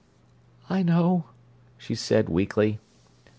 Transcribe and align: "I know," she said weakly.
"I 0.67 0.81
know," 0.81 1.25
she 1.77 1.93
said 1.93 2.27
weakly. 2.27 2.79